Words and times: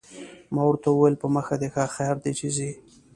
ما 0.53 0.61
ورته 0.67 0.87
وویل: 0.91 1.15
په 1.21 1.27
مخه 1.35 1.55
دې 1.61 1.69
ښه، 1.73 1.83
خیر 1.95 2.15
دی 2.23 2.31
چې 2.39 2.47
ځې. 2.55 2.69